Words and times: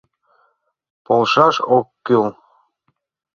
Полшаш 1.05 1.55
ок 1.77 1.87
кӱл? 2.05 2.25